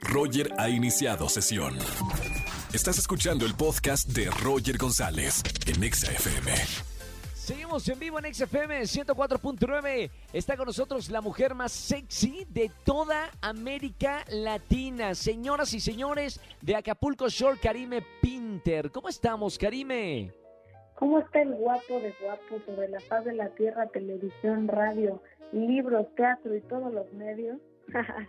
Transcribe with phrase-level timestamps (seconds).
[0.00, 1.76] Roger ha iniciado sesión.
[2.72, 6.52] Estás escuchando el podcast de Roger González en Exa FM.
[7.34, 10.10] Seguimos en vivo en XFM 104.9.
[10.32, 15.14] Está con nosotros la mujer más sexy de toda América Latina.
[15.14, 18.90] Señoras y señores de Acapulco Shore, Karime Pinter.
[18.92, 20.32] ¿Cómo estamos, Karime?
[20.94, 25.20] ¿Cómo está el guapo de guapo sobre la faz de la tierra, televisión, radio,
[25.52, 27.58] libros, teatro y todos los medios?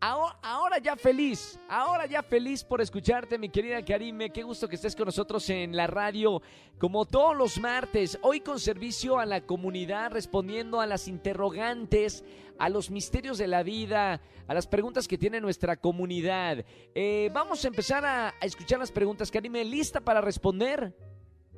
[0.00, 4.30] Ahora, ahora, ya feliz, ahora ya feliz por escucharte, mi querida Karime.
[4.30, 6.42] Qué gusto que estés con nosotros en la radio,
[6.78, 8.18] como todos los martes.
[8.22, 12.24] Hoy con servicio a la comunidad, respondiendo a las interrogantes,
[12.58, 16.64] a los misterios de la vida, a las preguntas que tiene nuestra comunidad.
[16.94, 19.30] Eh, vamos a empezar a, a escuchar las preguntas.
[19.30, 20.94] Karime, ¿lista para responder?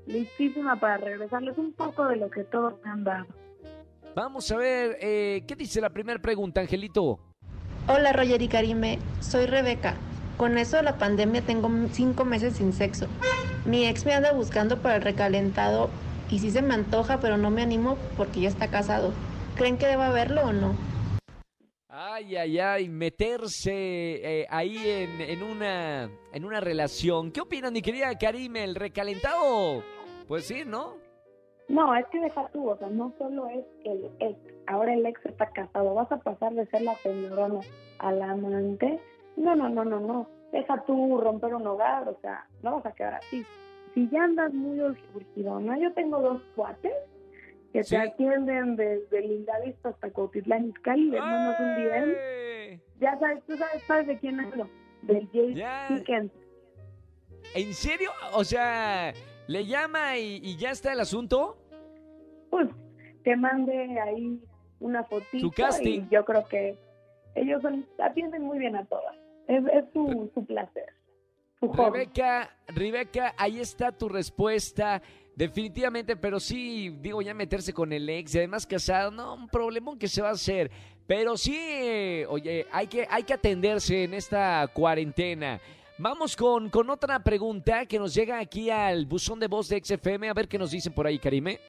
[0.06, 3.26] Listísima para regresarles un poco de lo que todos me han dado.
[4.14, 7.18] Vamos a ver, eh, ¿qué dice la primera pregunta, Angelito?
[7.86, 9.94] Hola Roger y Karime, soy Rebeca.
[10.38, 13.08] Con eso de la pandemia tengo cinco meses sin sexo.
[13.66, 15.90] Mi ex me anda buscando para el recalentado
[16.30, 19.12] y sí se me antoja, pero no me animo porque ya está casado.
[19.54, 20.74] ¿Creen que deba verlo o no?
[21.90, 24.78] Ay, ay, ay, meterse eh, ahí
[25.18, 27.32] en, una, en una relación.
[27.32, 28.64] ¿Qué opinan, mi querida Karime?
[28.64, 29.84] ¿El recalentado?
[30.26, 30.96] Pues sí, ¿no?
[31.68, 35.24] No, es que deja tú, o sea, no solo es el ex, ahora el ex
[35.24, 37.60] está casado, vas a pasar de ser la señorona
[38.00, 39.00] a la amante.
[39.36, 40.28] No, no, no, no, no.
[40.52, 43.44] Deja tú romper un hogar, o sea, no vas a quedar así.
[43.94, 46.92] Si ya andas muy urgidona, yo tengo dos cuates
[47.72, 47.96] que Sí.
[47.96, 51.66] te atienden desde Lindavista hasta Cuautitlán Izcalli, mandas un.
[51.68, 52.80] ¡Ay!
[53.00, 54.68] Ya sabes, tú sabes, sabes de quién hablo,
[55.02, 56.30] del Jay.
[57.54, 58.10] ¿En serio?
[58.34, 59.12] O sea,
[59.46, 61.56] ¿le llama y, y ya está el asunto?
[62.50, 62.68] Pues
[63.22, 64.40] te mande ahí
[64.80, 66.02] una fotito Su casting.
[66.02, 66.76] y yo creo que
[67.34, 69.16] ellos son, atienden muy bien a todas.
[69.48, 70.86] Es, es su, su placer,
[71.60, 71.72] su.
[71.72, 75.02] Rebeca, Rebeca, ahí está tu respuesta.
[75.36, 79.98] Definitivamente, pero sí, digo, ya meterse con el ex y además casado, no, un problemón
[79.98, 80.70] que se va a hacer.
[81.06, 85.60] Pero sí, eh, oye, hay que, hay que atenderse en esta cuarentena.
[85.96, 90.28] Vamos con, con otra pregunta que nos llega aquí al buzón de voz de XFM.
[90.28, 91.60] A ver qué nos dicen por ahí, Karime.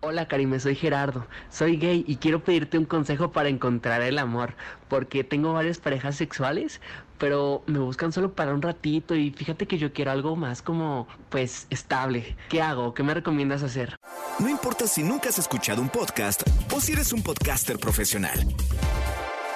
[0.00, 4.54] Hola Karime, soy Gerardo, soy gay y quiero pedirte un consejo para encontrar el amor,
[4.88, 6.82] porque tengo varias parejas sexuales,
[7.16, 11.08] pero me buscan solo para un ratito y fíjate que yo quiero algo más como,
[11.30, 12.36] pues, estable.
[12.50, 12.92] ¿Qué hago?
[12.92, 13.96] ¿Qué me recomiendas hacer?
[14.38, 18.38] No importa si nunca has escuchado un podcast o si eres un podcaster profesional.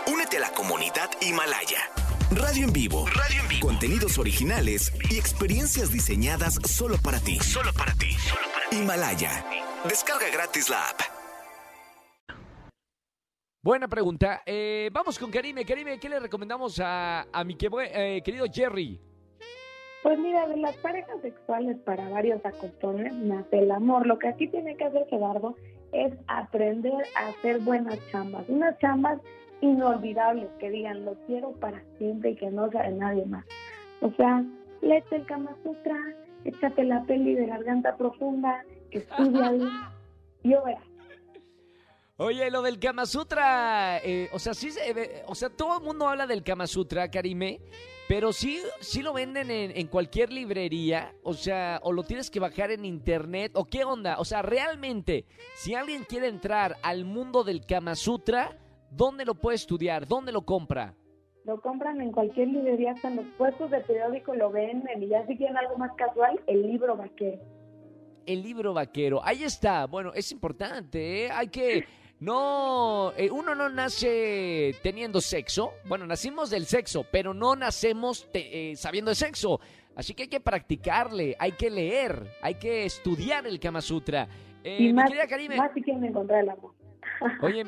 [0.07, 1.91] Únete a la comunidad Himalaya.
[2.31, 3.07] Radio en vivo.
[3.07, 3.67] Radio en vivo.
[3.69, 7.37] Contenidos originales y experiencias diseñadas solo para ti.
[7.41, 8.09] Solo para ti.
[8.73, 9.45] Himalaya.
[9.89, 11.01] Descarga gratis la app.
[13.63, 14.43] Buena pregunta.
[14.47, 15.65] Eh, vamos con Karime.
[15.65, 19.01] Karime, ¿qué le recomendamos a, a mi que- eh, querido Jerry?
[20.03, 24.07] Pues mira, de las parejas sexuales para varios acostones nace el amor.
[24.07, 25.57] Lo que aquí tiene que hacer Gerardo
[25.93, 29.19] es aprender a hacer buenas chambas, unas chambas
[29.61, 33.45] inolvidables que digan lo quiero para siempre y que no sea de nadie más.
[34.01, 34.45] O sea,
[34.83, 35.97] léete el Kama Sutra,
[36.45, 39.53] échate la peli de garganta profunda, estudia
[40.43, 40.83] y verás.
[42.21, 45.85] Oye, lo del Kama Sutra, eh, o sea, sí, se ve- o sea, todo el
[45.85, 47.61] mundo habla del Kama Sutra, Karime,
[48.09, 52.41] pero sí, sí lo venden en, en cualquier librería, o sea, o lo tienes que
[52.41, 57.45] bajar en internet, o qué onda, o sea, realmente, si alguien quiere entrar al mundo
[57.45, 58.57] del Kama Sutra,
[58.91, 60.07] ¿dónde lo puede estudiar?
[60.07, 60.95] ¿Dónde lo compra?
[61.45, 65.27] Lo compran en cualquier librería, hasta en los puestos de periódico lo venden y ya
[65.27, 67.39] si quieren algo más casual, el libro vaquero.
[68.27, 71.31] El libro vaquero, ahí está, bueno, es importante, ¿eh?
[71.31, 71.85] hay que...
[72.21, 75.71] No, eh, uno no nace teniendo sexo.
[75.87, 79.61] Bueno, nacimos del sexo, pero no nacemos te- eh, sabiendo de sexo.
[79.95, 84.27] Así que hay que practicarle, hay que leer, hay que estudiar el Kama Sutra.
[84.65, 86.73] Eh, y mi más, querida Karime, más si quieren encontrar el amor.
[87.43, 87.65] Oye,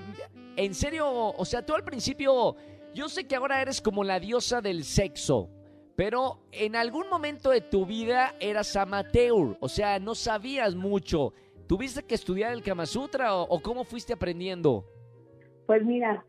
[0.56, 2.56] en serio, o sea, tú al principio,
[2.94, 5.48] yo sé que ahora eres como la diosa del sexo,
[5.96, 11.32] pero en algún momento de tu vida eras amateur, o sea, no sabías mucho.
[11.66, 14.84] ¿Tuviste que estudiar el Kama Sutra o, o cómo fuiste aprendiendo?
[15.66, 16.24] Pues mira,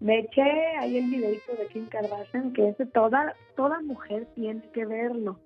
[0.00, 0.42] me eché
[0.78, 5.38] ahí el videito de Kim Kardashian, que ese toda, toda mujer tiene que verlo.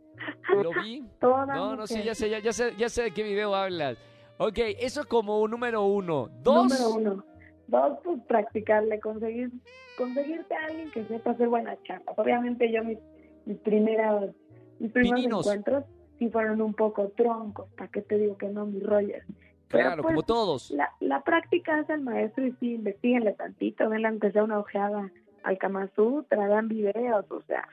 [0.48, 1.02] ¿Lo vi?
[1.20, 2.06] Toda No, no, sí, mujer.
[2.06, 3.96] ya sé, ya, ya sé, ya sé de qué video hablas.
[4.42, 6.30] Ok, eso como un número uno.
[6.42, 7.24] Dos, Número uno.
[7.66, 9.50] Dos, pues practicarle, conseguir,
[9.98, 12.18] conseguirte a alguien que sepa hacer buenas chapas.
[12.18, 12.98] Obviamente yo mis,
[13.44, 14.30] mis primeras,
[14.78, 15.46] mis primeros Pininos.
[15.46, 15.84] encuentros
[16.18, 19.24] sí fueron un poco troncos, ¿para qué te digo que no, mi Roger?
[19.68, 20.70] Pero, claro, pues, como todos.
[20.70, 25.12] La, la práctica hace al maestro y sí, investiguenle tantito, denle aunque sea una ojeada
[25.42, 27.68] al Kama Sutra, videos, o sea,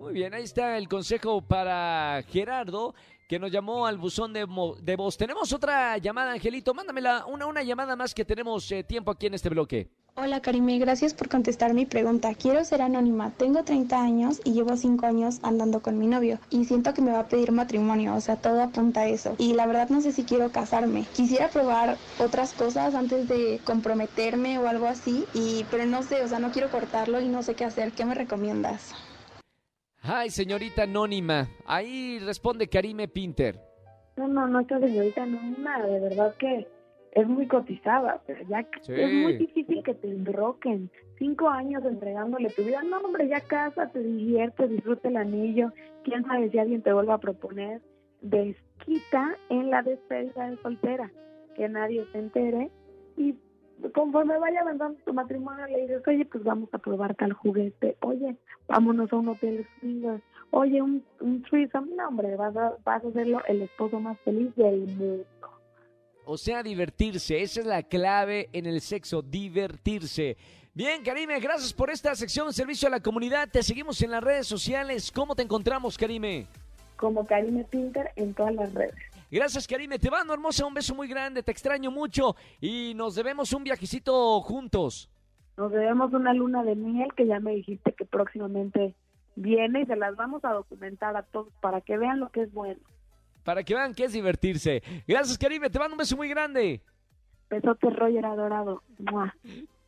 [0.00, 2.94] Muy bien, ahí está el consejo para Gerardo,
[3.30, 4.44] que nos llamó al buzón de,
[4.82, 5.16] de voz.
[5.16, 6.74] Tenemos otra llamada, Angelito.
[6.74, 9.88] Mándamela, una, una llamada más que tenemos eh, tiempo aquí en este bloque.
[10.16, 12.34] Hola Karime, gracias por contestar mi pregunta.
[12.34, 13.30] Quiero ser anónima.
[13.30, 17.12] Tengo 30 años y llevo 5 años andando con mi novio y siento que me
[17.12, 19.36] va a pedir matrimonio, o sea, todo apunta a eso.
[19.38, 21.06] Y la verdad no sé si quiero casarme.
[21.14, 26.26] Quisiera probar otras cosas antes de comprometerme o algo así, y pero no sé, o
[26.26, 27.92] sea, no quiero cortarlo y no sé qué hacer.
[27.92, 28.92] ¿Qué me recomiendas?
[30.02, 31.48] Ay, señorita anónima.
[31.66, 33.60] Ahí responde Karime Pinter.
[34.16, 36.66] No, no, no, esta señorita anónima, de verdad que
[37.12, 40.90] es muy cotizada, pero ya es muy difícil que te enroquen.
[41.18, 42.82] Cinco años entregándole tu vida.
[42.82, 45.72] No, hombre, ya casa, te diviertes, disfruta el anillo.
[46.04, 47.82] Quién sabe si alguien te vuelva a proponer.
[48.22, 51.10] Desquita en la despedida de soltera.
[51.56, 52.70] Que nadie se entere.
[53.16, 53.34] Y
[53.94, 57.96] conforme vaya avanzando tu matrimonio, le dices, oye, pues vamos a probar tal juguete.
[58.00, 58.36] Oye,
[58.68, 59.66] vámonos a un hotel
[60.52, 61.94] Oye, un, un threesome.
[61.94, 65.24] No, hombre, vas a, vas a hacerlo el esposo más feliz del mundo.
[66.24, 67.40] O sea, divertirse.
[67.40, 70.36] Esa es la clave en el sexo, divertirse.
[70.72, 73.48] Bien, Karime, gracias por esta sección Servicio a la Comunidad.
[73.50, 75.10] Te seguimos en las redes sociales.
[75.12, 76.46] ¿Cómo te encontramos, Karime?
[76.96, 78.94] Como Karime Pinter en todas las redes.
[79.30, 79.98] Gracias, Karime.
[79.98, 81.42] Te mando, hermosa, un beso muy grande.
[81.42, 85.10] Te extraño mucho y nos debemos un viajecito juntos.
[85.56, 88.94] Nos debemos una luna de miel que ya me dijiste que próximamente
[89.36, 92.52] viene y se las vamos a documentar a todos para que vean lo que es
[92.52, 92.80] bueno
[93.42, 94.82] para que vean que es divertirse.
[95.06, 96.82] Gracias, Caribe, te mando un beso muy grande.
[97.48, 98.82] Besote, Roger adorado.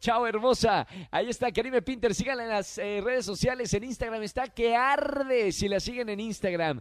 [0.00, 0.86] Chao, hermosa.
[1.12, 2.12] Ahí está Karime Pinter.
[2.12, 3.72] Síganla en las eh, redes sociales.
[3.72, 6.80] En Instagram está que arde si la siguen en Instagram.